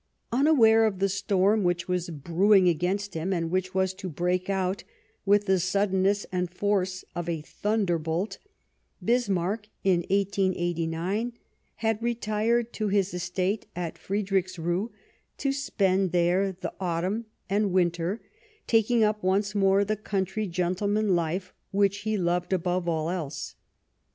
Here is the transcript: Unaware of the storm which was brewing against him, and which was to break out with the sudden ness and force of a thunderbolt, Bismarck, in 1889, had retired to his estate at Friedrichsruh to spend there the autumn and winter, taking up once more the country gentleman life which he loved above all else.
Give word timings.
Unaware 0.31 0.85
of 0.87 0.97
the 0.97 1.07
storm 1.07 1.63
which 1.63 1.87
was 1.87 2.09
brewing 2.09 2.67
against 2.67 3.13
him, 3.13 3.31
and 3.31 3.51
which 3.51 3.75
was 3.75 3.93
to 3.93 4.09
break 4.09 4.49
out 4.49 4.83
with 5.27 5.45
the 5.45 5.59
sudden 5.59 6.01
ness 6.01 6.25
and 6.31 6.49
force 6.49 7.05
of 7.13 7.29
a 7.29 7.41
thunderbolt, 7.41 8.39
Bismarck, 9.05 9.67
in 9.83 9.99
1889, 10.09 11.33
had 11.75 12.01
retired 12.01 12.73
to 12.73 12.87
his 12.87 13.13
estate 13.13 13.67
at 13.75 13.93
Friedrichsruh 13.99 14.89
to 15.37 15.51
spend 15.51 16.11
there 16.13 16.51
the 16.51 16.73
autumn 16.79 17.25
and 17.47 17.71
winter, 17.71 18.21
taking 18.65 19.03
up 19.03 19.21
once 19.21 19.53
more 19.53 19.85
the 19.85 19.95
country 19.95 20.47
gentleman 20.47 21.15
life 21.15 21.53
which 21.69 21.99
he 21.99 22.17
loved 22.17 22.53
above 22.53 22.89
all 22.89 23.11
else. 23.11 23.53